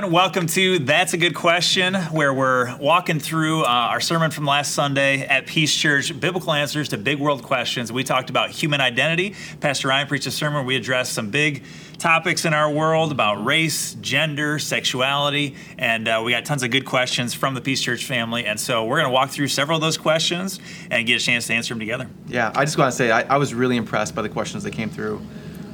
[0.00, 0.14] everyone.
[0.14, 4.72] Welcome to That's a Good Question, where we're walking through uh, our sermon from last
[4.72, 7.92] Sunday at Peace Church Biblical Answers to Big World Questions.
[7.92, 9.34] We talked about human identity.
[9.60, 10.64] Pastor Ryan preached a sermon.
[10.64, 11.64] We addressed some big
[11.98, 16.86] topics in our world about race, gender, sexuality, and uh, we got tons of good
[16.86, 18.46] questions from the Peace Church family.
[18.46, 21.46] And so we're going to walk through several of those questions and get a chance
[21.48, 22.08] to answer them together.
[22.26, 24.70] Yeah, I just want to say I, I was really impressed by the questions that
[24.70, 25.20] came through.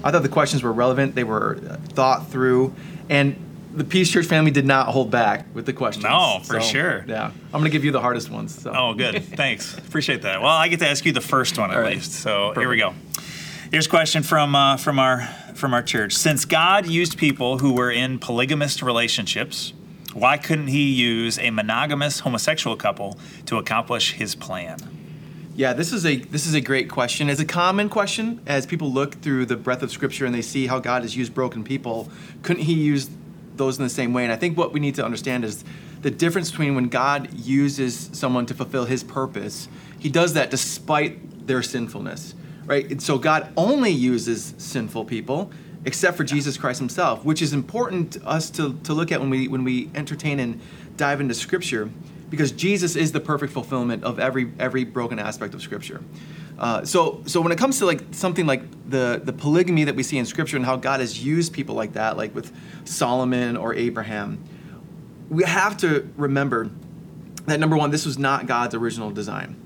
[0.02, 2.74] I thought the questions were relevant, they were uh, thought through,
[3.08, 3.36] and
[3.76, 6.04] the Peace Church family did not hold back with the questions.
[6.04, 7.04] No, for So, sure.
[7.06, 8.62] Yeah, I'm gonna give you the hardest ones.
[8.62, 8.72] So.
[8.74, 9.22] Oh, good.
[9.22, 9.76] Thanks.
[9.76, 10.40] Appreciate that.
[10.40, 11.94] Well, I get to ask you the first one at right.
[11.96, 12.12] least.
[12.12, 12.94] So here we go.
[13.70, 16.14] Here's a question from uh, from our from our church.
[16.14, 19.74] Since God used people who were in polygamous relationships,
[20.14, 24.78] why couldn't He use a monogamous homosexual couple to accomplish His plan?
[25.54, 27.28] Yeah, this is a this is a great question.
[27.28, 30.66] It's a common question as people look through the breadth of Scripture and they see
[30.66, 32.08] how God has used broken people.
[32.42, 33.10] Couldn't He use
[33.56, 34.24] those in the same way?
[34.24, 35.64] And I think what we need to understand is
[36.02, 39.68] the difference between when God uses someone to fulfill His purpose,
[39.98, 42.34] He does that despite their sinfulness,
[42.64, 42.90] right?
[42.90, 45.50] And so God only uses sinful people,
[45.84, 49.30] except for Jesus Christ Himself, which is important to us to, to look at when
[49.30, 50.60] we when we entertain and
[50.96, 51.90] dive into Scripture
[52.30, 56.02] because Jesus is the perfect fulfillment of every every broken aspect of Scripture.
[56.58, 60.02] Uh, so so when it comes to like something like the the polygamy that we
[60.02, 62.52] see in Scripture and how God has used people like that, like with
[62.84, 64.42] Solomon or Abraham,
[65.28, 66.70] we have to remember
[67.46, 69.62] that number one, this was not God's original design.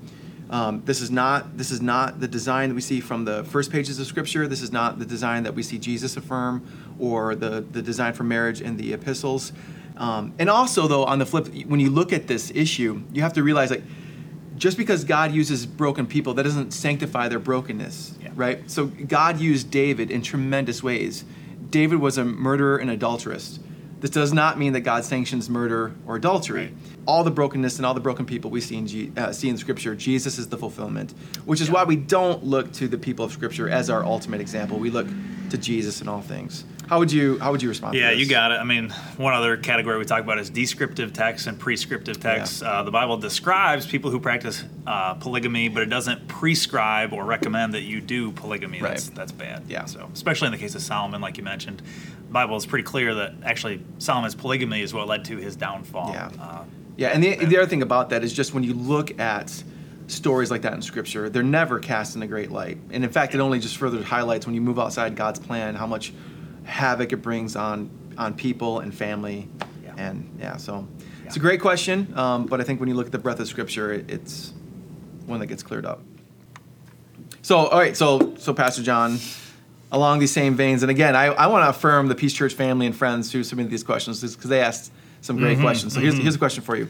[0.49, 3.71] Um, this is not this is not the design that we see from the first
[3.71, 4.47] pages of Scripture.
[4.47, 6.67] This is not the design that we see Jesus affirm,
[6.99, 9.53] or the the design for marriage in the epistles.
[9.95, 13.33] Um, and also, though, on the flip, when you look at this issue, you have
[13.33, 13.83] to realize like
[14.61, 18.29] just because God uses broken people, that doesn't sanctify their brokenness, Yeah.
[18.35, 18.69] right?
[18.69, 21.25] So God used David in tremendous ways.
[21.71, 23.57] David was a murderer and adulteress.
[24.01, 26.65] This does not mean that God sanctions murder or adultery.
[26.65, 26.73] Right.
[27.07, 29.57] All the brokenness and all the broken people we see in, G, uh, see in
[29.57, 31.73] Scripture, Jesus is the fulfillment, which is Yeah.
[31.73, 34.77] why we don't look to the people of Scripture as our ultimate example.
[34.77, 35.07] We look
[35.49, 36.65] to Jesus in all things.
[36.91, 37.95] How would you How would you respond?
[37.95, 38.55] Yeah, you got it.
[38.55, 42.61] I mean, one other category we talk about is descriptive text and prescriptive text.
[42.61, 47.75] Uh, the Bible describes people who practice uh, polygamy, but it doesn't prescribe or recommend
[47.75, 48.81] that you do polygamy.
[48.81, 49.15] That's Right.
[49.15, 49.63] that's bad.
[49.69, 49.85] Yeah.
[49.85, 51.81] So, especially in the case of Solomon, like you mentioned,
[52.27, 56.11] the Bible is pretty clear that actually Solomon's polygamy is what led to his downfall.
[56.11, 56.29] Yeah.
[56.41, 56.65] Uh,
[56.97, 59.63] Yeah, and the, the other thing about that is just when you look at
[60.07, 62.79] stories like that in Scripture, they're never cast in a great light.
[62.91, 65.87] And in fact, it only just further highlights when you move outside God's plan how
[65.87, 66.11] much
[66.63, 69.47] havoc it brings on on people and family.
[69.83, 69.93] Yeah.
[69.97, 70.87] And yeah, so
[71.25, 72.13] it's a great question.
[72.17, 74.53] Um, but I think when you look at the breadth of Scripture, it, it's
[75.25, 76.01] one that gets cleared up.
[77.41, 79.17] So, all right, so so Pastor John,
[79.91, 82.85] along these same veins, and again, I, I want to affirm the Peace Church family
[82.85, 85.93] and friends who submitted these questions because they asked some great questions.
[85.93, 86.87] So here's, here's a question for you.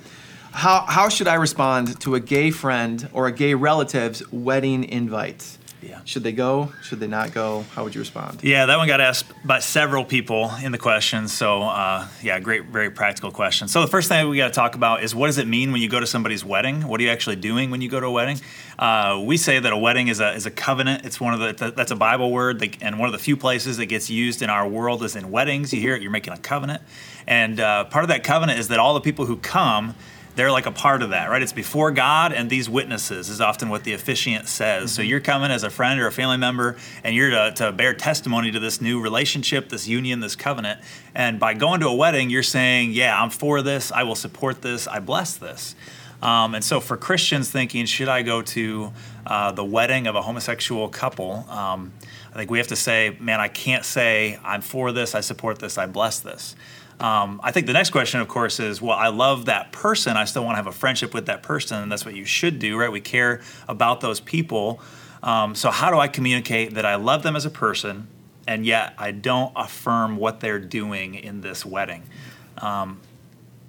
[0.51, 5.57] How, how should I respond to a gay friend or a gay relative's wedding invite?
[5.81, 6.01] Yeah.
[6.05, 6.71] Should they go?
[6.83, 7.65] Should they not go?
[7.73, 8.43] How would you respond?
[8.43, 11.33] Yeah, that one got asked by several people in the questions.
[11.33, 13.67] So, uh, yeah, great, very practical question.
[13.67, 15.81] So, the first thing we got to talk about is what does it mean when
[15.81, 16.87] you go to somebody's wedding?
[16.87, 18.39] What are you actually doing when you go to a wedding?
[18.77, 21.03] Uh, we say that a wedding is a, is a covenant.
[21.05, 23.77] It's one of the that's a Bible word, that, and one of the few places
[23.77, 25.73] that gets used in our world is in weddings.
[25.73, 26.83] You hear it, you're making a covenant,
[27.25, 29.95] and uh, part of that covenant is that all the people who come
[30.35, 31.41] they're like a part of that, right?
[31.41, 34.91] It's before God and these witnesses is often what the officiant says.
[34.91, 37.93] So you're coming as a friend or a family member, and you're to, to bear
[37.93, 40.79] testimony to this new relationship, this union, this covenant.
[41.13, 43.91] And by going to a wedding, you're saying, "Yeah, I'm for this.
[43.91, 44.87] I will support this.
[44.87, 45.75] I bless this."
[46.21, 48.91] Um, and so for Christians thinking, should I go to
[49.25, 51.45] uh, the wedding of a homosexual couple?
[51.49, 51.91] Um,
[52.31, 55.59] I think we have to say, man, I can't say I'm for this, I support
[55.59, 56.55] this, I bless this.
[57.01, 60.15] Um, I think the next question, of course, is well, I love that person.
[60.17, 62.59] I still want to have a friendship with that person, and that's what you should
[62.59, 62.91] do, right?
[62.91, 64.79] We care about those people.
[65.23, 68.07] Um, so, how do I communicate that I love them as a person,
[68.47, 72.03] and yet I don't affirm what they're doing in this wedding?
[72.59, 72.99] Um,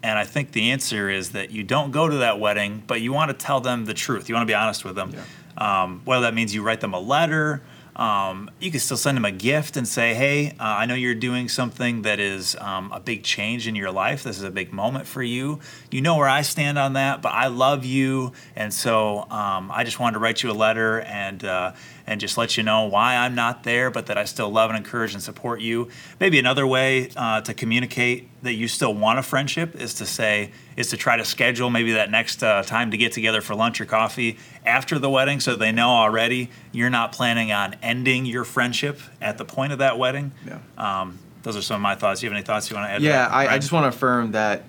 [0.03, 3.15] and I think the answer is that you don't go to that wedding, but you
[3.15, 4.29] want to tell them the truth.
[4.29, 5.15] You want to be honest with them.
[5.57, 7.63] Um, whether that means you write them a letter,
[7.97, 11.15] um, you can still send them a gift and say, hey, uh, I know you're
[11.15, 14.23] doing something that is um, a big change in your life.
[14.23, 15.61] This is a big moment for you.
[15.91, 18.33] You know where I stand on that, but I love you.
[18.57, 21.73] And so um, I just wanted to write you a letter and, uh,
[22.07, 24.77] and just let you know why I'm not there, but that I still love and
[24.77, 25.89] encourage and support you.
[26.21, 30.51] Maybe another way uh, to communicate that you still want a friendship is to say,
[30.77, 33.81] is to try to schedule maybe that next uh, time to get together for lunch
[33.81, 38.45] or coffee after the wedding so they know already you're not planning on ending your
[38.45, 40.33] friendship at the point of that wedding.
[40.47, 40.59] Yeah.
[40.77, 42.21] Um, those are some of my thoughts.
[42.21, 43.03] Do you have any thoughts you want to add?
[43.03, 44.65] Yeah, to that, I, I just want to affirm that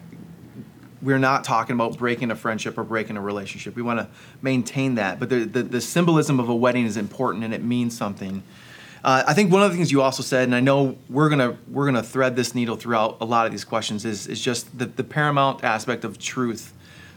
[1.03, 3.75] we're not talking about breaking a friendship or breaking a relationship.
[3.75, 4.07] We want to
[4.41, 7.95] maintain that, but the, the, the symbolism of a wedding is important and it means
[7.97, 8.41] something.
[9.03, 11.57] Uh, I think one of the things you also said, and I know we're gonna
[11.69, 14.85] we're gonna thread this needle throughout a lot of these questions, is is just the,
[14.85, 16.73] the paramount aspect of truth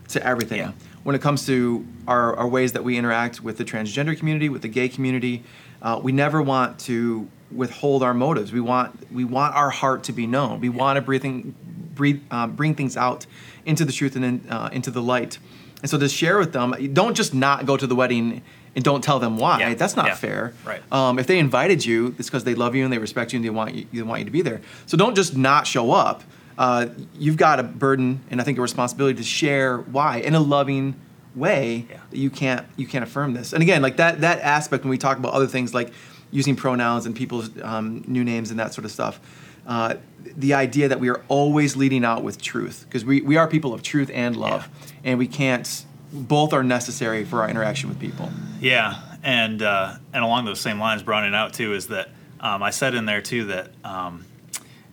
[0.08, 0.58] to everything.
[0.58, 0.72] Yeah.
[1.04, 4.62] When it comes to our, our ways that we interact with the transgender community, with
[4.62, 5.44] the gay community,
[5.80, 8.52] uh, we never want to withhold our motives.
[8.52, 10.60] We want we want our heart to be known.
[10.60, 11.54] We want to breathing,
[11.96, 13.26] breathe, uh, bring things out
[13.64, 15.38] into the truth and in, uh, into the light.
[15.82, 18.42] And so to share with them, don't just not go to the wedding
[18.74, 19.58] and don't tell them why.
[19.60, 19.74] Yeah.
[19.74, 20.14] That's not Yeah.
[20.14, 20.52] fair.
[20.64, 20.80] Right.
[20.92, 23.44] Um, if they invited you, it's because they love you and they respect you and
[23.44, 24.60] they want you, they want you to be there.
[24.86, 26.22] So don't just not show up.
[26.58, 26.86] Uh,
[27.18, 30.94] you've got a burden and I think a responsibility to share why in a loving
[31.34, 31.96] way Yeah.
[32.10, 33.52] that you can't you can't affirm this.
[33.52, 35.90] And again, like that that aspect when we talk about other things like
[36.30, 39.20] using pronouns and people's um, new names and that sort of stuff.
[39.66, 39.94] Uh,
[40.36, 43.72] the idea that we are always leading out with truth because we, we are people
[43.72, 44.68] of truth and love
[45.04, 48.30] and we can't both are necessary for our interaction with people
[48.60, 52.70] Yeah, and uh, and along those same lines, broadening out too is that um, I
[52.70, 54.24] said in there too that um,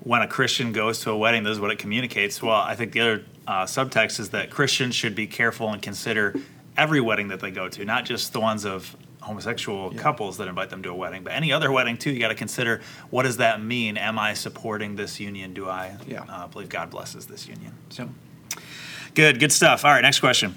[0.02, 2.42] when a Christian goes to a wedding, this is what it communicates.
[2.42, 6.36] Well, I think the other uh, subtext is that Christians should be careful and consider
[6.76, 10.70] every wedding that they go to, not just the ones of homosexual couples that invite
[10.70, 12.12] them to a wedding, but any other wedding too.
[12.12, 13.98] You got to consider what does that mean?
[13.98, 15.54] Am I supporting this union?
[15.54, 16.24] Do I Yeah.
[16.30, 17.74] uh, believe God blesses this union?
[17.90, 18.10] so
[19.16, 19.86] Good, good stuff.
[19.86, 20.56] All right, next question.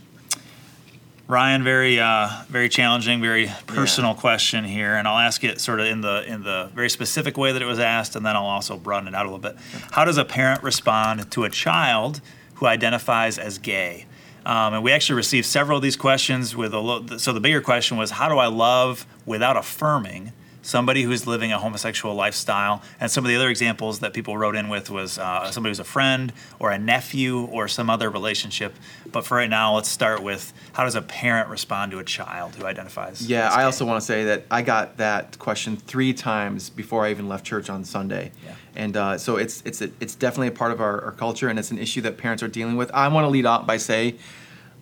[1.29, 5.87] Ryan, very, uh, very challenging, very personal question here, and I'll ask it sort of
[5.87, 8.77] in the in the very specific way that it was asked, and then I'll also
[8.77, 9.57] broaden it out a little bit.
[9.91, 12.21] How does a parent respond to a child
[12.55, 14.06] who identifies as gay?
[14.47, 17.19] Um, and we actually received several of these questions with a little.
[17.19, 20.33] So the bigger question was, how do I love without affirming?
[20.67, 22.83] Somebody who's living a homosexual lifestyle.
[22.99, 25.79] And some of the other examples that people wrote in with was uh, somebody who's
[25.79, 28.75] a friend or a nephew or some other relationship.
[29.13, 32.57] But for right now, let's start with how does a parent respond to a child
[32.57, 33.25] who identifies?
[33.27, 37.11] Yeah, I also want to say that I got that question three times before I
[37.11, 38.55] even left church on Sunday, Yeah.
[38.75, 41.59] and uh, so it's it's a, it's definitely a part of our, our culture, and
[41.61, 42.91] it's an issue that parents are dealing with.
[42.93, 44.17] I want to lead out by say,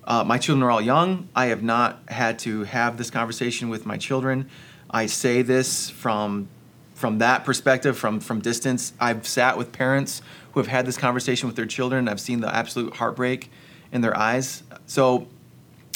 [0.05, 1.29] uh, my children are all young.
[1.37, 4.49] I have not had to have this conversation with my children.
[4.94, 6.49] I say this from
[6.94, 8.93] from that perspective, from from distance.
[9.00, 12.08] I've sat with parents who have had this conversation with their children.
[12.08, 13.50] I've seen the absolute heartbreak
[13.91, 14.62] in their eyes.
[14.87, 15.26] So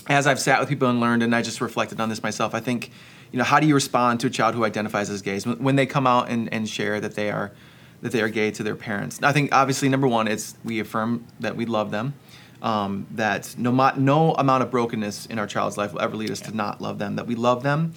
[0.08, 2.60] as I've sat with people and learned, and I just reflected on this myself, I
[2.60, 2.90] think,
[3.30, 5.86] you know, how do you respond to a child who identifies as gay when, they
[5.86, 7.52] come out and, and share that they are
[8.02, 9.22] that they are gay to their parents?
[9.22, 12.14] I think obviously number one, it's we affirm that we love them,
[12.62, 16.40] um, that no no amount of brokenness in our child's life will ever lead us
[16.40, 17.14] to not love them.
[17.14, 17.94] That we love them.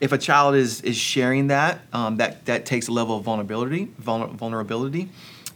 [0.00, 3.88] If a child is is sharing that, um, that that takes a level of vulnerability,
[4.00, 5.08] vulner- vulnerability,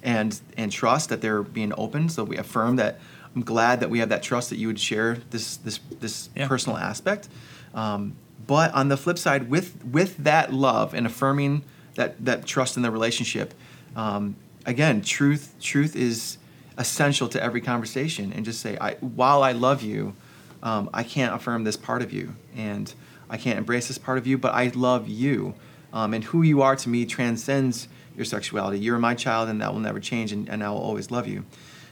[0.03, 2.09] and and trust that they're being open.
[2.09, 2.99] So we affirm that.
[3.35, 6.49] I'm glad that we have that trust that you would share this this this Yeah.
[6.49, 7.29] personal aspect.
[7.75, 8.15] Um,
[8.47, 11.63] but on the flip side, with with that love and affirming
[11.95, 13.55] that that trust in the relationship,
[13.95, 14.35] um,
[14.67, 16.39] again, truth truth is
[16.79, 18.33] essential to every conversation.
[18.35, 20.15] And just say, I, while I love you,
[20.63, 22.93] um, I can't affirm this part of you, and
[23.33, 25.55] I can't embrace this part of you, but I love you,
[25.93, 28.79] um, and who you are to me transcends your sexuality.
[28.79, 31.45] You're my child, and that will never change, and, and I will always love you.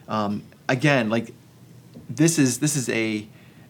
[0.06, 1.32] Um, again, like
[2.09, 3.26] this is this is a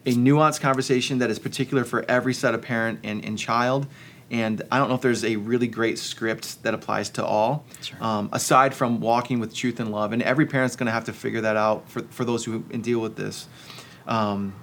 [0.07, 3.87] a nuanced conversation that is particular for every set of parent and, and child.
[4.31, 8.03] And I don't know if there's a really great script that applies to all, Sure.
[8.03, 10.13] um, aside from walking with truth and love.
[10.13, 13.01] And every parent's going to have to figure that out for, for those who deal
[13.01, 13.47] with this.
[14.07, 14.55] Um,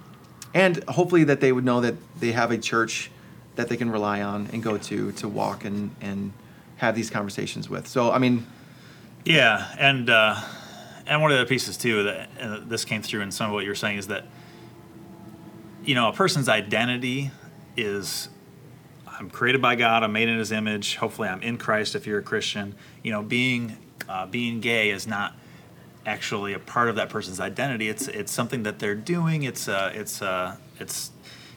[0.58, 3.12] and hopefully that they would know that they have a church
[3.54, 6.32] that they can rely on and go to to walk and, and
[6.78, 7.86] have these conversations with.
[7.86, 8.44] So, I mean,
[9.24, 10.40] Yeah, and uh,
[11.06, 13.64] and one of the pieces too that uh, this came through in some of what
[13.64, 14.24] you're saying is that
[15.84, 17.30] you know a person's identity
[17.76, 18.28] is
[19.06, 20.96] I'm created by God, I'm made in His image.
[20.96, 21.94] Hopefully, I'm in Christ.
[21.94, 22.74] If you're a Christian,
[23.04, 23.76] you know, being
[24.08, 25.34] uh, being gay is not
[26.08, 27.88] actually a part of that person's identity.
[27.88, 29.42] It's it's something that they're doing.
[29.42, 31.10] It's uh, it's uh, it's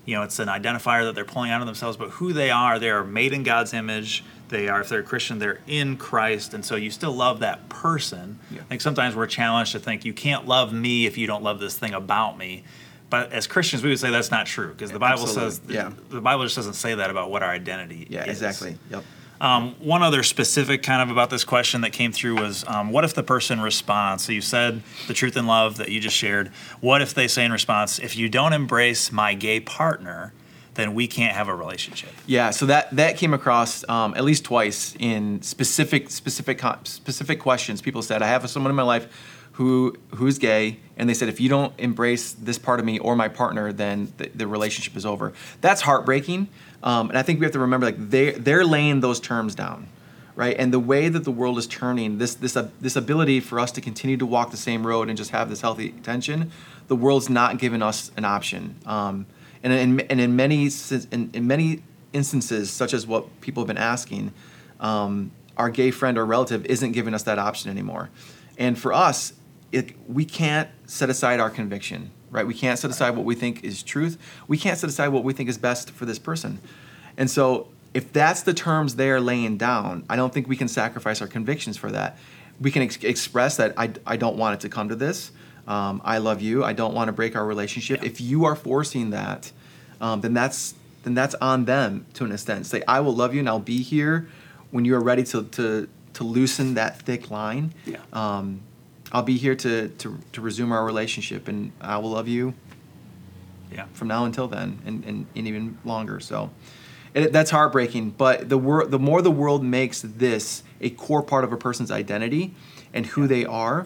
[0.05, 1.98] you know it's an identifier that they're pulling out of themselves.
[1.98, 4.24] But who they are, they are made in God's image.
[4.50, 7.70] They are, if they're a Christian, they're in Christ, and so you still love that
[7.70, 8.38] person.
[8.51, 8.60] Yeah.
[8.60, 11.62] I think sometimes we're challenged to think you can't love me if you don't love
[11.62, 12.65] this thing about me.
[13.10, 15.91] But as Christians, we would say that's not true because the Bible Absolutely, says yeah.
[16.10, 18.41] the Bible just doesn't say that about what our identity yeah, is.
[18.41, 18.77] exactly.
[18.89, 19.03] Yep.
[19.41, 23.03] Um, one other specific kind of about this question that came through was um, what
[23.03, 24.24] if the person responds?
[24.24, 26.50] So you said the truth and love that you just shared.
[26.79, 30.31] What if they say in response, if you don't embrace my gay partner,
[30.75, 32.12] then we can't have a relationship.
[32.27, 37.81] Yeah, so that that came across um, at least twice in specific specific specific questions.
[37.81, 39.07] People said, "I have someone in my life
[39.53, 43.15] who who's gay," and they said, "If you don't embrace this part of me or
[43.15, 46.48] my partner, then the, the relationship is over." That's heartbreaking,
[46.83, 49.88] um, and I think we have to remember like they they're laying those terms down,
[50.35, 50.55] right?
[50.57, 53.71] And the way that the world is turning, this this uh, this ability for us
[53.73, 56.51] to continue to walk the same road and just have this healthy tension,
[56.88, 58.75] the world's not giving us an option.
[58.85, 59.25] Um,
[59.63, 60.69] and in, and in many
[61.11, 61.83] in, in many
[62.13, 64.33] instances, such as what people have been asking,
[64.79, 68.09] um, our gay friend or relative isn't giving us that option anymore.
[68.57, 69.33] And for us,
[69.71, 72.47] it, we can't set aside our conviction, right?
[72.47, 74.17] We can't set aside what we think is truth.
[74.47, 76.59] We can't set aside what we think is best for this person.
[77.17, 81.21] And so, if that's the terms they're laying down, I don't think we can sacrifice
[81.21, 82.17] our convictions for that.
[82.59, 85.31] We can ex- express that I, I don't want it to come to this.
[85.67, 86.63] Um, I love you.
[86.63, 88.01] I don't want to break our relationship.
[88.01, 88.07] Yeah.
[88.07, 89.51] If you are forcing that,
[90.00, 90.73] um, then that's
[91.03, 92.65] then that's on them to an extent.
[92.65, 94.27] Say, I will love you and I'll be here
[94.71, 97.73] when you are ready to to, to loosen that thick line.
[97.85, 97.97] Yeah.
[98.13, 98.61] Um,
[99.12, 102.53] I'll be here to, to to resume our relationship, and I will love you
[103.72, 103.86] Yeah.
[103.94, 106.20] from now until then, and, and, and even longer.
[106.20, 106.50] So.
[107.13, 111.44] It, that's heartbreaking, but the wor- the more the world makes this a core part
[111.44, 112.53] of a person's identity
[112.94, 113.86] and who they are,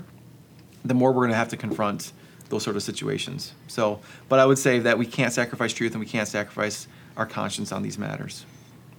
[0.83, 2.11] the more we're going to have to confront
[2.49, 3.53] those sort of situations.
[3.67, 7.25] So, but I would say that we can't sacrifice truth and we can't sacrifice our
[7.25, 8.45] conscience on these matters.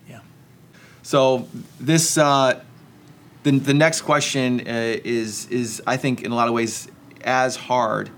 [0.08, 0.18] Yeah.
[1.04, 1.46] So
[1.78, 2.60] this uh,
[3.46, 6.88] the the next question uh, is is I think in a lot of ways
[7.22, 8.10] as hard.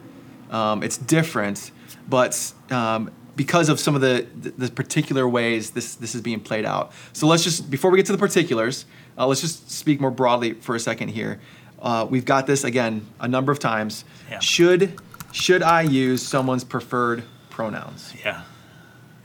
[0.51, 1.71] Um, it's different,
[2.09, 6.65] but um, because of some of the, the particular ways this this is being played
[6.65, 6.93] out.
[7.13, 8.87] So let's just before we get to the particulars,
[9.19, 11.41] uh, let's just speak more broadly for a second here.
[11.81, 14.07] Uh, we've got this again a number of times.
[14.31, 14.39] Yeah.
[14.39, 14.99] Should
[15.33, 18.15] should I use someone's preferred pronouns?
[18.25, 18.45] Yeah.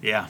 [0.01, 0.27] Yeah.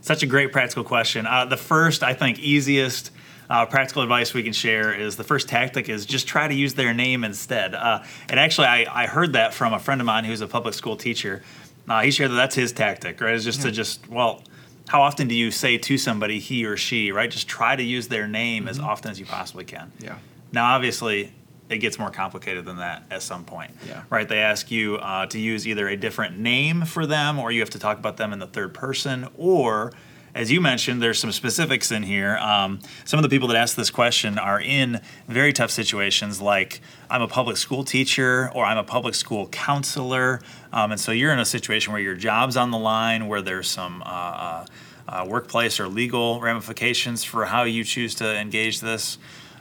[0.00, 1.26] Such a great practical question.
[1.26, 3.12] Uh, the first, I think, easiest
[3.48, 6.74] uh, practical advice we can share is the first tactic is just try to use
[6.74, 7.74] their name instead.
[7.74, 10.74] Uh, and actually, I, I heard that from a friend of mine who's a public
[10.74, 11.42] school teacher.
[11.88, 13.34] Uh, he shared that that's his tactic, right?
[13.34, 14.42] Is just to just, well,
[14.88, 17.30] how often do you say to somebody he or she, right?
[17.30, 19.92] Just try to use their name as often as you possibly can.
[20.00, 20.18] Yeah.
[20.52, 21.32] Now, obviously,
[21.68, 23.72] it gets more complicated than that at some point.
[23.86, 24.02] Yeah.
[24.10, 24.28] Right?
[24.28, 27.70] They ask you uh, to use either a different name for them, or you have
[27.70, 29.92] to talk about them in the third person, or
[30.36, 32.36] as you mentioned, there's some specifics in here.
[32.36, 36.82] Um, some of the people that ask this question are in very tough situations, like
[37.08, 40.40] I'm a public school teacher or I'm a public school counselor.
[40.74, 43.66] Um, and so you're in a situation where your job's on the line, where there's
[43.68, 44.66] some uh, uh,
[45.08, 49.16] uh, workplace or legal ramifications for how you choose to engage this.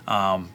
[0.10, 0.50] Um,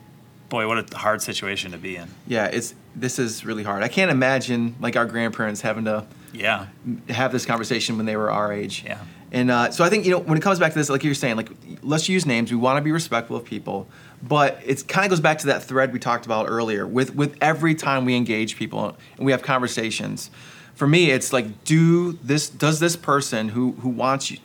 [0.49, 2.07] boy, what a hard situation to be in.
[2.27, 3.81] Yeah, it's this is really hard.
[3.81, 6.67] I can't imagine like our grandparents having to Yeah.
[7.09, 8.83] have this conversation when they were our age.
[8.85, 8.99] Yeah.
[9.31, 11.13] And uh, so I think you know when it comes back to this, like you're
[11.13, 11.49] saying, like
[11.81, 12.51] let's use names.
[12.51, 13.87] We want to be respectful of people,
[14.21, 16.85] but it kind of goes back to that thread we talked about earlier.
[16.85, 20.31] With with every time we engage people and we have conversations,
[20.73, 22.49] for me, it's like, do this?
[22.49, 24.37] Does this person who who wants you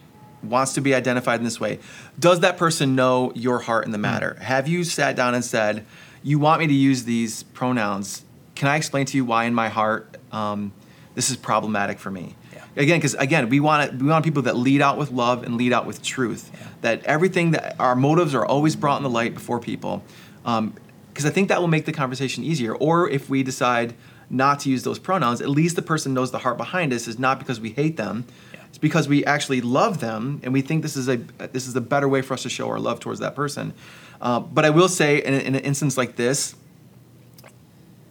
[0.42, 1.78] wants to be identified in this way,
[2.18, 4.36] does that person know your heart in the matter?
[4.40, 5.84] Have you sat down and said,
[6.22, 8.22] you want me to use these pronouns?
[8.54, 10.72] Can I explain to you why in my heart um,
[11.14, 12.36] this is problematic for me?
[12.56, 12.82] Yeah.
[12.82, 15.72] Again, because again, we want we want people that lead out with love and lead
[15.72, 16.50] out with truth.
[16.52, 16.66] Yeah.
[16.80, 20.02] That everything that our motives are always brought in the light before people,
[20.42, 22.74] because I think that will make the conversation easier.
[22.74, 23.94] Or if we decide
[24.28, 27.18] not to use those pronouns, at least the person knows the heart behind us is
[27.18, 28.24] not because we hate them.
[28.52, 28.60] Yeah.
[28.68, 31.80] It's because we actually love them and we think this is a this is a
[31.80, 33.74] better way for us to show our love towards that person.
[34.20, 36.54] Uh, but I will say, in, in an instance like this,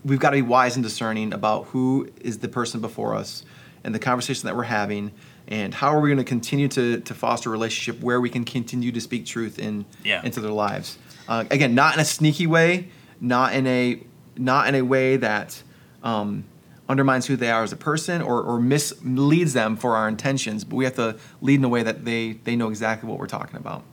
[0.04, 3.44] we've got to be wise and discerning about who is the person before us
[3.86, 5.12] and the conversation that we're having
[5.48, 8.44] and how are we going to continue to, to foster a relationship where we can
[8.44, 10.22] continue to speak truth in Yeah.
[10.26, 10.98] into their lives?
[11.30, 12.90] Uh, again not in a sneaky way
[13.22, 14.00] not in a
[14.38, 15.62] not in a way that
[16.04, 16.44] um,
[16.90, 20.76] undermines who they are as a person or, or misleads them for our intentions but
[20.76, 23.56] we have to lead in a way that they they know exactly what we're talking
[23.56, 23.84] about.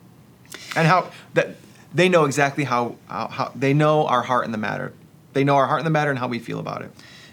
[0.74, 1.56] And how that
[1.94, 4.94] they know exactly how, how, how they know our heart in the matter.
[5.34, 6.90] They know our heart in the matter and how we feel about it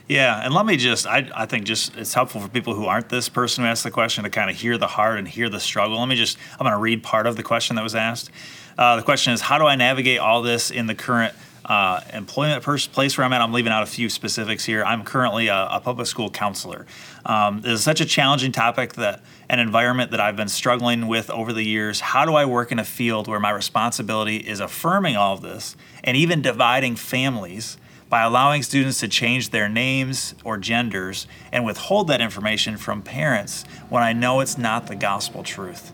[0.10, 3.10] Yeah, and let me just, I, I think just it's helpful for people who aren't
[3.10, 5.60] this person who asked the question to kind of hear the heart and hear the
[5.60, 6.00] struggle.
[6.00, 8.32] Let me just, I'm going to read part of the question that was asked.
[8.76, 12.64] Uh, the question is, how do I navigate all this in the current uh, employment
[12.64, 13.42] pers- place where I'm at?
[13.42, 14.84] I'm leaving out a few specifics here.
[14.84, 16.88] I'm currently a, a public school counselor.
[17.24, 21.30] Um, this is such a challenging topic that an environment that I've been struggling with
[21.30, 22.00] over the years.
[22.00, 25.76] How do I work in a field where my responsibility is affirming all of this
[26.04, 27.78] and even dividing families?
[28.10, 33.64] By allowing students to change their names or genders and withhold that information from parents
[33.90, 35.92] when I know it's not the gospel truth.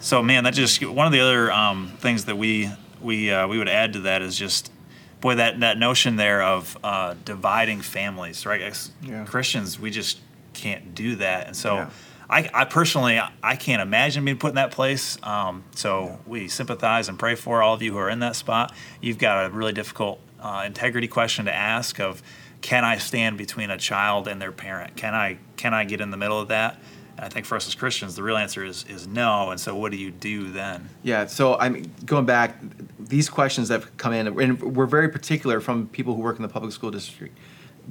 [0.00, 3.58] So, man, that just one of the other um, things that we we uh, we
[3.58, 4.72] would add to that is just
[5.20, 8.60] boy that that notion there of uh, dividing families, right?
[8.60, 9.24] As Yeah.
[9.24, 10.18] Christians, we just
[10.52, 11.74] can't do that, and so.
[11.76, 11.90] Yeah.
[12.30, 15.16] I, I personally, I can't imagine being put in that place.
[15.22, 18.74] Um, so we sympathize and pray for all of you who are in that spot.
[19.00, 22.22] You've got a really difficult uh, integrity question to ask: of
[22.60, 24.96] Can I stand between a child and their parent?
[24.96, 26.78] Can I can I get in the middle of that?
[27.16, 29.50] And I think for us as Christians, the real answer is is no.
[29.50, 30.88] And so, what do you do then?
[31.02, 32.58] Yeah, so I'm going back.
[33.00, 36.48] These questions that come in, and we're very particular from people who work in the
[36.48, 37.36] public school district,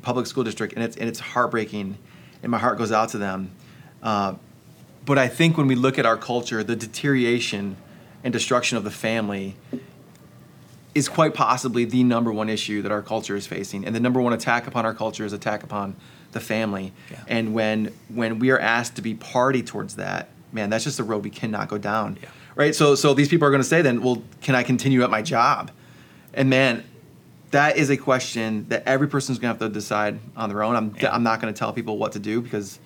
[0.01, 1.97] public school district, and it's and it's heartbreaking,
[2.41, 3.51] and my heart goes out to them.
[4.01, 4.35] Uh,
[5.05, 7.77] but I think when we look at our culture, the deterioration
[8.23, 9.55] and destruction of the family
[10.97, 14.19] is quite possibly the number one issue that our culture is facing, and the number
[14.19, 15.95] one attack upon our culture is attack upon
[16.31, 16.91] the family.
[17.11, 17.23] Yeah.
[17.27, 21.03] And when when we are asked to be party towards that, man, that's just a
[21.03, 22.17] road we cannot go down.
[22.21, 22.29] Yeah.
[22.55, 22.73] Right.
[22.73, 25.21] So so these people are going to say then, well, can I continue at my
[25.21, 25.69] job?
[26.33, 26.83] And man,
[27.51, 30.75] that is a question that every person's going to have to decide on their own.
[30.75, 31.13] I'm Yeah.
[31.13, 32.79] I'm not going to tell people what to do because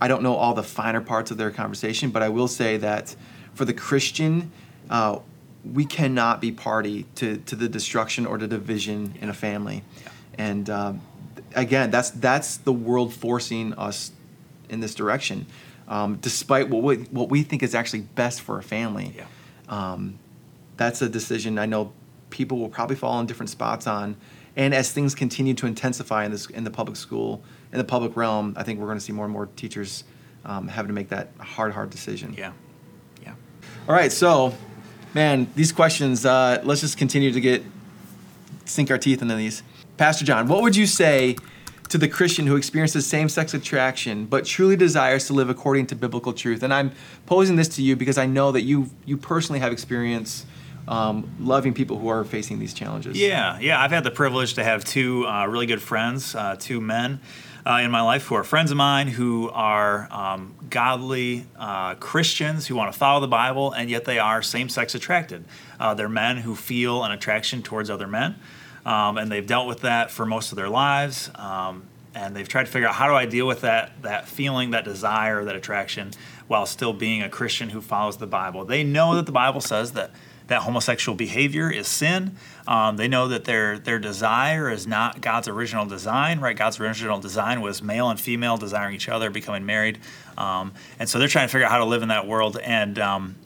[0.00, 3.14] I don't know all the finer parts of their conversation, but I will say that
[3.52, 4.50] for the Christian,
[4.88, 5.18] uh,
[5.64, 9.82] we cannot be party to, to the destruction or the division in a family.
[10.38, 11.00] And um,
[11.54, 14.12] again, that's that's the world forcing us
[14.68, 15.46] in this direction,
[15.88, 19.14] um, despite what we, what we think is actually best for a family.
[19.16, 19.26] Yeah.
[19.68, 20.18] Um,
[20.76, 21.92] that's a decision I know
[22.30, 24.16] people will probably fall in different spots on.
[24.56, 28.16] And as things continue to intensify in this in the public school, in the public
[28.16, 30.04] realm, I think we're going to see more and more teachers
[30.44, 32.34] um, having to make that hard, hard decision.
[32.36, 32.52] Yeah,
[33.22, 33.34] yeah.
[33.88, 34.54] All right, so,
[35.14, 36.24] man, these questions.
[36.24, 37.62] Uh, let's just continue to get
[38.64, 39.62] sink our teeth into these.
[39.96, 41.36] Pastor John, what would you say
[41.88, 46.32] to the Christian who experiences same-sex attraction but truly desires to live according to biblical
[46.32, 46.62] truth?
[46.62, 46.92] And I'm
[47.26, 50.46] posing this to you because I know that you you personally have experience
[50.88, 53.16] um, loving people who are facing these challenges.
[53.16, 53.80] Yeah, yeah.
[53.80, 57.20] I've had the privilege to have two uh, really good friends, uh, two men
[57.66, 62.66] uh, in my life who are friends of mine who are um, godly uh, Christians
[62.66, 65.44] who want to follow the Bible, and yet they are same sex attracted.
[65.78, 68.36] Uh, they're men who feel an attraction towards other men,
[68.86, 71.30] um, and they've dealt with that for most of their lives.
[71.34, 74.72] Um, and they've tried to figure out how do I deal with that that feeling,
[74.72, 76.10] that desire, that attraction,
[76.48, 78.64] while still being a Christian who follows the Bible.
[78.64, 80.10] They know that the Bible says that
[80.50, 82.36] that homosexual behavior is sin.
[82.66, 86.56] Um, they know that their their desire is not God's original design, right?
[86.56, 90.00] God's original design was male and female desiring each other, becoming married,
[90.36, 92.58] um, and so they're trying to figure out how to live in that world.
[92.58, 93.36] And um,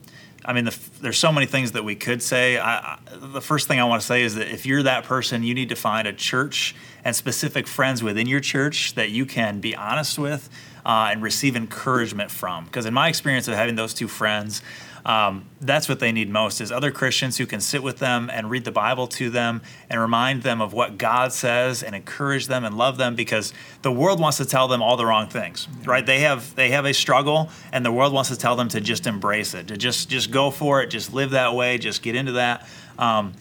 [0.46, 2.56] I mean, the, there's so many things that we could say.
[2.56, 5.42] I, I, the first thing I want to say is that if you're that person,
[5.42, 9.60] you need to find a church and specific friends within your church that you can
[9.60, 10.48] be honest with
[10.86, 12.64] uh, and receive encouragement from.
[12.64, 14.62] Because in my experience of having those two friends,
[15.04, 18.50] um, that's what they need most is other christians who can sit with them and
[18.50, 22.64] read the bible to them and remind them of what god says and encourage them
[22.64, 26.04] and love them because the world wants to tell them all the wrong things right?
[26.04, 29.06] They have they have a struggle and the world wants to tell them to just
[29.06, 32.32] embrace it to just just go for it just live that way just get into
[32.32, 32.66] that.
[32.98, 33.32] Um,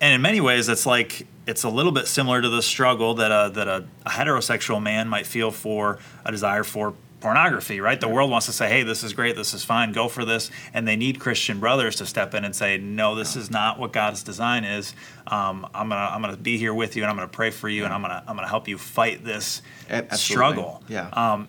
[0.00, 3.30] and in many ways it's like it's a little bit similar to the struggle that
[3.30, 8.00] a, that a, a heterosexual man might feel for a desire for pornography, right?
[8.00, 10.50] The world wants to say, hey, this is great, this is fine, go for this.
[10.72, 13.92] And they need Christian brothers to step in and say, no, this is not what
[13.92, 14.94] God's design is.
[15.26, 17.50] Um, I'm going to I'm gonna be here with you and I'm going to pray
[17.50, 20.18] for you and I'm going to I'm gonna help you fight this absolutely.
[20.18, 20.82] struggle.
[20.88, 21.08] Yeah.
[21.12, 21.48] Um,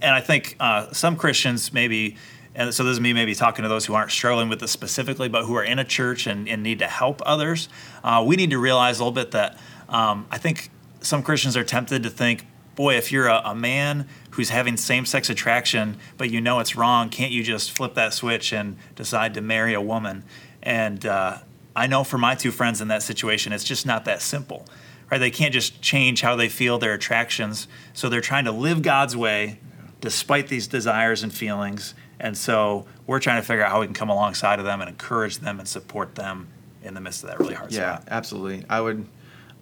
[0.00, 2.16] and I think uh, some Christians maybe,
[2.54, 5.28] and so this is me maybe talking to those who aren't struggling with this specifically,
[5.28, 7.68] but who are in a church and, and need to help others.
[8.02, 10.70] Uh, we need to realize a little bit that um, I think
[11.00, 12.46] some Christians are tempted to think,
[12.82, 16.74] boy, if you're a, a man who's having same sex attraction, but you know it's
[16.74, 20.24] wrong, can't you just flip that switch and decide to marry a woman?
[20.64, 21.38] And uh,
[21.76, 24.66] I know for my two friends in that situation, it's just not that simple.
[25.08, 25.18] Right?
[25.18, 27.68] They can't just change how they feel their attractions.
[27.92, 29.60] So they're trying to live God's way
[30.00, 31.94] despite these desires and feelings.
[32.18, 34.90] And so we're trying to figure out how we can come alongside of them and
[34.90, 36.48] encourage them and support them
[36.82, 38.08] in the midst of that really hard Yeah, spot.
[38.10, 38.66] absolutely.
[38.68, 39.06] I would,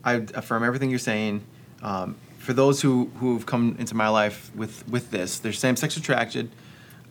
[0.03, 1.43] I would affirm everything you're saying.
[1.83, 2.17] Um,
[2.51, 6.51] for those who who've come into my life with with this, they're same-sex attracted,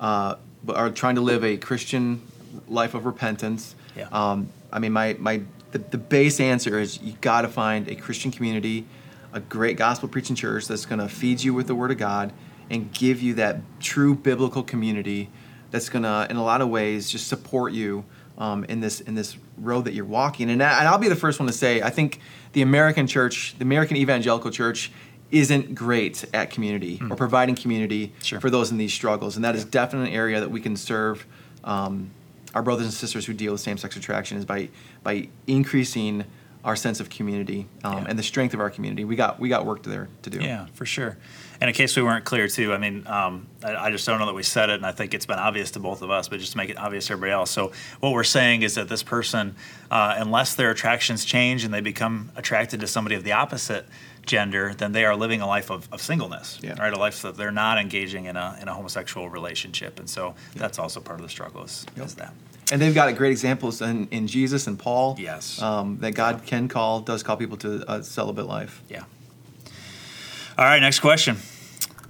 [0.01, 2.21] uh, but are trying to live a Christian
[2.67, 3.73] life of repentance.
[3.95, 4.09] Yeah.
[4.11, 7.95] Um, I mean, my my the, the base answer is you got to find a
[7.95, 8.83] Christian community,
[9.31, 12.33] a great gospel preaching church that's going to feed you with the Word of God
[12.69, 15.29] and give you that true biblical community
[15.71, 18.03] that's going to, in a lot of ways, just support you
[18.37, 20.49] um, in this in this road that you're walking.
[20.49, 22.19] And, I, and I'll be the first one to say, I think
[22.51, 24.91] the American church, the American evangelical church,
[25.31, 28.39] isn't great at community or providing community Sure.
[28.41, 29.35] for those in these struggles.
[29.35, 31.25] And that is definitely an area that we can serve
[31.63, 32.09] um,
[32.55, 34.69] our brothers and sisters who deal with same-sex attraction is by
[35.03, 36.25] by increasing
[36.63, 38.05] our sense of community um, Yeah.
[38.09, 39.05] and the strength of our community.
[39.05, 40.39] We got we got work there to do.
[40.39, 41.17] Yeah, for sure.
[41.61, 44.25] And in case we weren't clear, too, I mean, um, I, I just don't know
[44.27, 46.39] that we said it, and I think it's been obvious to both of us, but
[46.39, 47.51] just to make it obvious to everybody else.
[47.51, 49.55] So, what we're saying is that this person,
[49.91, 53.85] uh, unless their attractions change and they become attracted to somebody of the opposite
[54.25, 56.79] gender, then they are living a life of, of singleness, Yeah.
[56.79, 56.93] right?
[56.93, 59.99] A life that they're not engaging in a, in a homosexual relationship.
[59.99, 62.05] And so, that's also part of the struggle is, Yep.
[62.05, 62.33] is that.
[62.71, 65.15] And they've got great examples in, in Jesus and Paul.
[65.19, 65.61] Yes.
[65.61, 68.81] Um, that God can call, does call people to a celibate life.
[68.89, 69.03] Yeah.
[70.57, 71.37] All right, next question.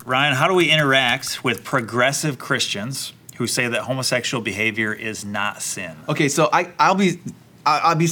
[0.05, 5.61] Ryan, how do we interact with progressive Christians who say that homosexual behavior is not
[5.61, 5.95] sin?
[6.09, 7.19] Okay, so I I'll be
[7.65, 8.07] I- I'll be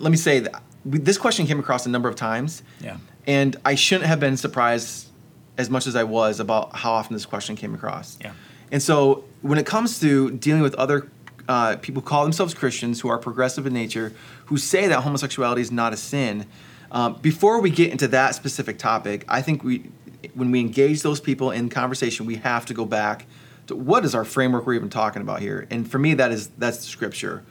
[0.00, 2.96] let me say that this question came across a number of times, Yeah.
[3.26, 5.08] and I shouldn't have been surprised
[5.56, 8.16] as much as I was about how often this question came across.
[8.20, 8.32] Yeah.
[8.72, 11.08] And so when it comes to dealing with other
[11.48, 14.12] uh, people call themselves Christians who are progressive in nature,
[14.46, 16.46] who say that homosexuality is not a sin,
[16.90, 19.90] um, before we get into that specific topic, I think we,
[20.34, 23.26] when we engage those people in conversation, we have to go back
[23.66, 25.66] to what is our framework we're even talking about here.
[25.70, 27.44] And for me, that is that's Scripture.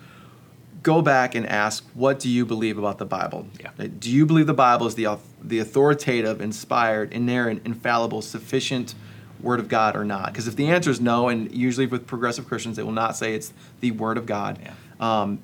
[0.82, 3.48] Go back and ask, what do you believe about the Bible?
[3.60, 3.88] Yeah.
[4.00, 8.96] Do you believe the Bible is the the authoritative, inspired, inerrant, infallible, sufficient
[9.41, 10.28] Word of God or not?
[10.28, 13.34] Because if the answer is no, and usually with progressive Christians, they will not say
[13.34, 14.60] it's the Word of God.
[14.62, 14.73] Yeah.
[15.00, 15.39] Um,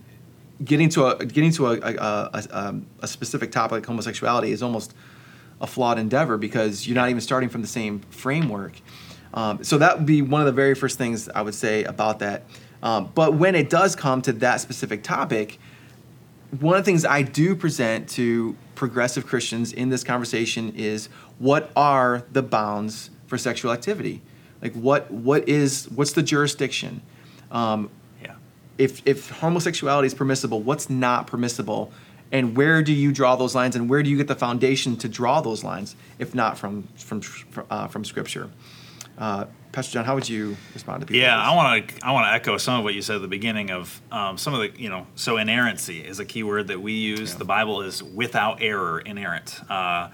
[0.63, 4.63] getting to a getting to a, a, a, a, a specific topic like homosexuality is
[4.63, 4.93] almost
[5.61, 8.73] a flawed endeavor because you're not even starting from the same framework.
[9.33, 12.19] Um, so that would be one of the very first things I would say about
[12.19, 12.43] that.
[12.83, 15.57] Um, but when it does come to that specific topic,
[16.59, 21.07] one of the things I do present to progressive Christians in this conversation is
[21.39, 24.21] what are the bounds for sexual activity?
[24.61, 27.01] Like what what is what's the jurisdiction?
[27.51, 27.89] Um,
[28.21, 28.35] Yeah.
[28.77, 31.91] if if homosexuality is permissible, what's not permissible,
[32.31, 35.09] and where do you draw those lines, and where do you get the foundation to
[35.09, 37.21] draw those lines, if not from from
[37.71, 38.51] uh, from Scripture?
[39.17, 41.21] Uh, Pastor John, how would you respond to people?
[41.21, 43.27] Yeah, I want to I want to echo some of what you said at the
[43.39, 46.79] beginning of um, some of the you know so inerrancy is a key word that
[46.79, 47.31] we use.
[47.31, 47.39] Yeah.
[47.39, 49.59] The Bible is without error inerrant.
[49.69, 50.09] Uh,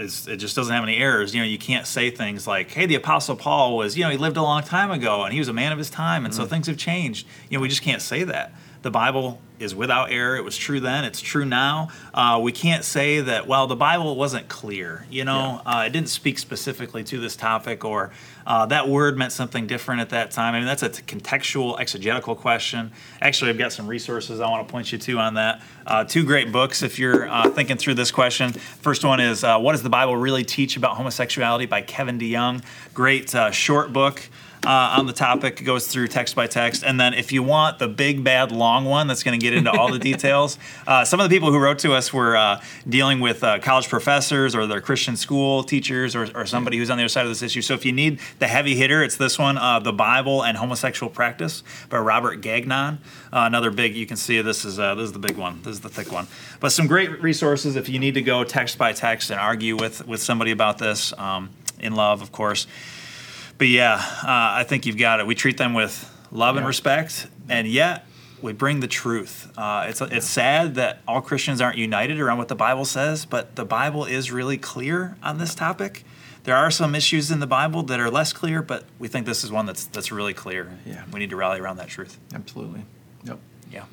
[0.00, 1.34] it's, it just doesn't have any errors.
[1.34, 4.16] You know, you can't say things like, "Hey, the Apostle Paul was you know he
[4.16, 6.42] lived a long time ago and he was a man of his time, and so
[6.42, 6.50] Mm-hmm.
[6.50, 8.52] things have changed." You know, we just can't say that.
[8.82, 10.36] The Bible is without error.
[10.36, 11.04] It was true then.
[11.04, 11.88] It's true now.
[12.14, 13.46] Uh, we can't say that.
[13.46, 15.06] Well, the Bible wasn't clear.
[15.10, 18.10] You know, uh, it didn't speak specifically to this topic, or
[18.46, 20.54] uh, that word meant something different at that time.
[20.54, 22.90] I mean, that's a contextual, exegetical question.
[23.20, 25.60] Actually, I've got some resources I want to point you to on that.
[25.86, 28.52] Uh, two great books if you're uh, thinking through this question.
[28.52, 32.64] First one is uh, "What Does the Bible Really Teach About Homosexuality?" by Kevin DeYoung.
[32.94, 34.22] Great uh, short book
[34.64, 35.64] uh, on the topic.
[35.64, 36.82] Goes through text by text.
[36.82, 39.70] And then if you want the big, bad, long one that's going to get into
[39.70, 43.20] all the details, uh, some of the people who wrote to us were uh, dealing
[43.20, 47.04] with uh, college professors or their Christian school teachers or, or somebody who's on the
[47.04, 47.62] other side of this issue.
[47.62, 51.10] So if you need the heavy hitter, it's this one, uh, The Bible and Homosexual
[51.10, 52.98] Practice by Robert Gagnon.
[53.32, 55.60] Uh, another big, you can see this is, this is the big one.
[55.62, 56.26] This is the thick one.
[56.58, 60.06] But some great resources if you need to go text by text and argue with,
[60.06, 62.66] with somebody about this um, in love, of course
[63.60, 65.26] but yeah, uh, I think you've got it.
[65.26, 68.06] We treat them with love and respect, and yet
[68.40, 69.52] we bring the truth.
[69.54, 73.56] Uh, it's it's sad that all Christians aren't united around what the Bible says, but
[73.56, 76.04] the Bible is really clear on this topic.
[76.44, 79.44] There are some issues in the Bible that are less clear, but we think this
[79.44, 80.78] is one that's that's really clear.
[80.86, 81.04] Yeah.
[81.12, 82.16] we need to rally around that truth.
[82.34, 82.84] Absolutely.
[83.24, 83.38] Yep.
[83.70, 83.84] Yeah,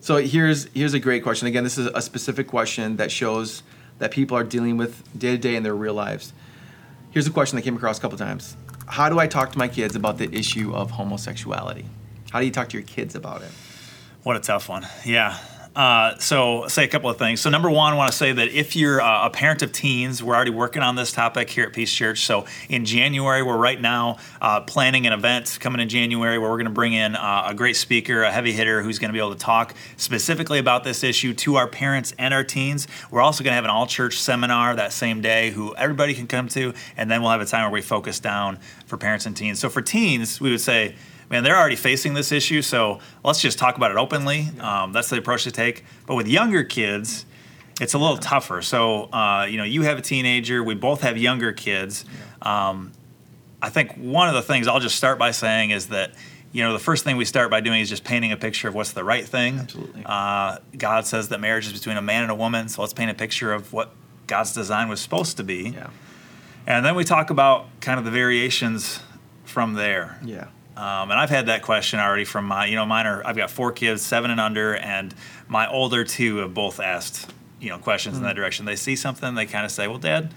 [0.00, 1.48] So here's here's a great question.
[1.48, 3.62] Again, this is a specific question that shows
[4.00, 6.34] that people are dealing with day to day in their real lives.
[7.10, 8.54] Here's a question that came across a couple times.
[8.86, 11.86] How do I talk to my kids about the issue of homosexuality?
[12.30, 13.50] How do you talk to your kids about it?
[14.22, 14.86] What a tough one.
[15.04, 15.38] Yeah.
[15.74, 17.40] Uh, so, say a couple of things.
[17.40, 20.22] So, number one, I want to say that if you're uh, a parent of teens,
[20.22, 22.24] we're already working on this topic here at Peace Church.
[22.26, 26.58] So, in January, we're right now uh, planning an event coming in January where we're
[26.58, 29.18] going to bring in uh, a great speaker, a heavy hitter who's going to be
[29.18, 32.86] able to talk specifically about this issue to our parents and our teens.
[33.10, 36.28] We're also going to have an all church seminar that same day who everybody can
[36.28, 39.36] come to, and then we'll have a time where we focus down for parents and
[39.36, 39.58] teens.
[39.58, 40.94] So, for teens, we would say,
[41.34, 44.50] man, they're already facing this issue, so let's just talk about it openly.
[44.60, 45.84] Um, that's the approach to take.
[46.06, 47.26] But with younger kids,
[47.80, 48.62] it's a little tougher.
[48.62, 52.04] So, uh, you know, you have a teenager, we both have younger kids.
[52.40, 52.92] Um,
[53.60, 56.14] I think one of the things I'll just start by saying is that
[56.52, 58.76] you know, the first thing we start by doing is just painting a picture of
[58.76, 59.58] what's the right thing.
[59.58, 60.04] Absolutely.
[60.06, 63.10] Uh, God says that marriage is between a man and a woman, so let's paint
[63.10, 63.90] a picture of what
[64.28, 65.70] God's design was supposed to be.
[65.70, 65.90] Yeah.
[66.64, 69.00] And then we talk about kind of the variations
[69.44, 70.16] from there.
[70.24, 70.46] Yeah.
[70.76, 73.50] Um, and I've had that question already from my, you know, mine are, I've got
[73.50, 75.14] four kids, seven and under, and
[75.46, 78.24] my older two have both asked, you know, questions Mm-hmm.
[78.24, 78.64] in that direction.
[78.66, 80.34] They see something, they kind of say, well, Dad,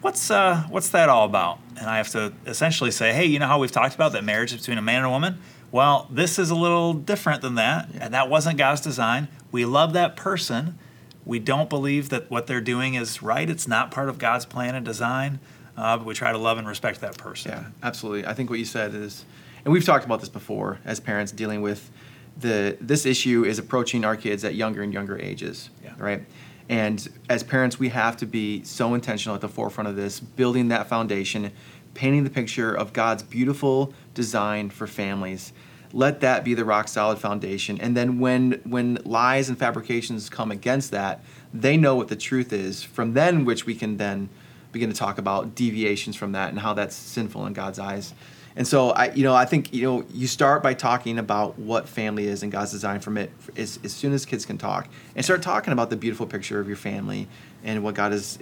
[0.00, 1.58] what's, uh, what's that all about?
[1.78, 4.56] And I have to essentially say, hey, you know how we've talked about that marriage
[4.56, 5.40] between a man and a woman?
[5.72, 8.04] Well, this is a little different than that, Yeah.
[8.04, 9.26] and that wasn't God's design.
[9.50, 10.78] We love that person.
[11.24, 13.48] We don't believe that what they're doing is right.
[13.48, 15.40] It's not part of God's plan and design,
[15.76, 17.50] uh, but we try to love and respect that person.
[17.52, 18.26] Yeah, absolutely.
[18.26, 19.24] I think what you said is,
[19.64, 21.90] and we've talked about this before as parents dealing with
[22.36, 25.92] the this issue is approaching our kids at younger and younger ages, Yeah.
[25.98, 26.24] right?
[26.68, 30.68] And as parents, we have to be so intentional at the forefront of this, building
[30.68, 31.50] that foundation,
[31.92, 35.52] painting the picture of God's beautiful design for families.
[35.92, 37.78] Let that be the rock solid foundation.
[37.80, 41.22] And then when when lies and fabrications come against that,
[41.52, 42.82] they know what the truth is.
[42.82, 44.30] From then, which we can then
[44.72, 48.14] begin to talk about deviations from that and how that's sinful in God's eyes.
[48.54, 51.88] And so I, you know, I think you know, you start by talking about what
[51.88, 55.24] family is and God's design from it as, as soon as kids can talk, and
[55.24, 57.28] start talking about the beautiful picture of your family
[57.64, 58.38] and what God is,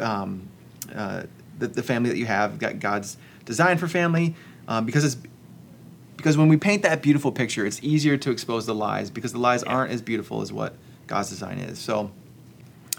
[0.00, 0.48] um,
[0.94, 1.24] uh,
[1.58, 4.34] the, the family that you have, got God's design for family,
[4.66, 5.16] um, because it's
[6.16, 9.38] because when we paint that beautiful picture, it's easier to expose the lies because the
[9.38, 10.74] lies aren't as beautiful as what
[11.06, 11.78] God's design is.
[11.78, 12.10] So.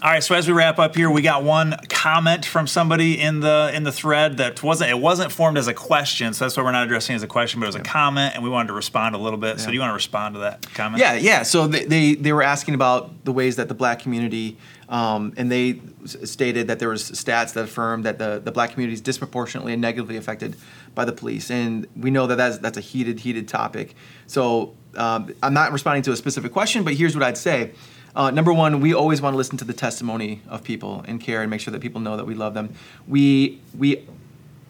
[0.02, 3.40] All right, so as we wrap up here, we got one comment from somebody in
[3.40, 6.64] the in the thread that wasn't it wasn't formed as a question, so that's why
[6.64, 8.68] we're not addressing it as a question, but it was a comment, and we wanted
[8.68, 9.58] to respond a little bit.
[9.58, 11.00] So do you want to respond to that comment?
[11.00, 11.44] Yeah, yeah.
[11.44, 14.58] So they, they, they were asking about the ways that the black community,
[14.90, 18.92] um, and they stated that there was stats that affirmed that the, the black community
[18.92, 20.56] is disproportionately and negatively affected
[20.94, 21.50] by the police.
[21.50, 23.94] And we know that that's, that's a heated, heated topic.
[24.26, 27.72] So um, I'm not responding to a specific question, but here's what I'd say.
[28.16, 31.42] Uh, number one, we always want to listen to the testimony of people and care
[31.42, 32.74] and make sure that people know that we love them.
[33.06, 34.06] We, we,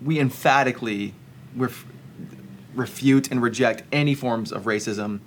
[0.03, 1.15] we emphatically
[1.55, 1.87] ref-
[2.75, 5.21] refute and reject any forms of racism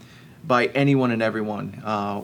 [0.45, 1.81] by anyone and everyone.
[1.85, 2.23] Uh,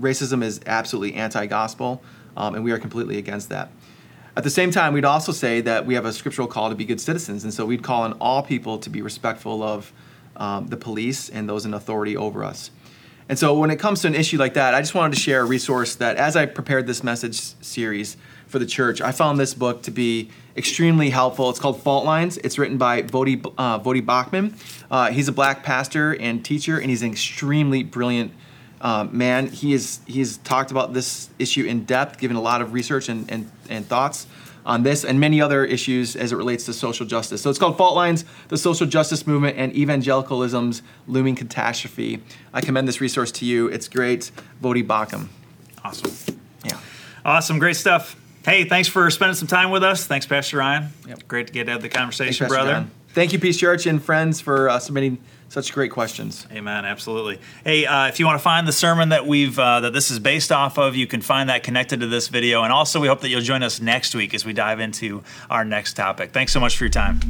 [0.00, 2.02] racism is absolutely anti gospel,
[2.38, 3.70] um, and we are completely against that.
[4.38, 6.86] At the same time, we'd also say that we have a scriptural call to be
[6.86, 9.92] good citizens, and so we'd call on all people to be respectful of
[10.36, 12.70] um, the police and those in authority over us.
[13.28, 15.40] And so, when it comes to an issue like that, I just wanted to share
[15.40, 19.54] a resource that, as I prepared this message series for the church, I found this
[19.54, 21.48] book to be extremely helpful.
[21.48, 22.36] It's called Fault Lines.
[22.38, 24.54] It's written by Voddie, uh, Voddie Baucham.
[24.90, 28.32] Uh, he's a black pastor and teacher, and he's an extremely brilliant
[28.82, 29.48] uh, man.
[29.48, 33.08] He is he has talked about this issue in depth, given a lot of research
[33.08, 34.26] and, and, and thoughts
[34.64, 37.42] on this and many other issues as it relates to social justice.
[37.42, 42.22] So it's called Fault Lines, the Social Justice Movement and Evangelicalism's Looming Catastrophe.
[42.52, 43.68] I commend this resource to you.
[43.68, 44.30] It's great.
[44.62, 45.28] Voddie Baucham.
[45.84, 46.38] Awesome.
[46.64, 46.78] Yeah.
[47.24, 47.58] Awesome.
[47.58, 48.16] Great stuff.
[48.44, 50.06] Hey, thanks for spending some time with us.
[50.06, 50.90] Thanks, Pastor Ryan.
[51.08, 51.28] Yep.
[51.28, 52.72] Great to get to have the conversation, Pastor brother.
[52.72, 52.90] John.
[53.08, 56.46] Thank you, Peace Church and friends, for uh, submitting such great questions.
[56.52, 56.84] Amen.
[56.84, 57.38] Absolutely.
[57.62, 60.18] Hey, uh, if you want to find the sermon that we've uh, that this is
[60.18, 62.62] based off of, you can find that connected to this video.
[62.62, 65.64] And also, we hope that you'll join us next week as we dive into our
[65.64, 66.32] next topic.
[66.32, 67.20] Thanks so much for your time.